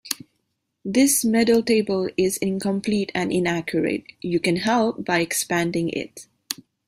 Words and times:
This 0.83 1.23
medal 1.23 1.61
table 1.61 2.09
is 2.17 2.37
incomplete 2.37 3.11
and 3.13 3.31
inaccurate; 3.31 4.05
you 4.19 4.39
can 4.39 4.55
help 4.55 5.05
by 5.05 5.19
expanding 5.19 5.89
it. 5.89 6.25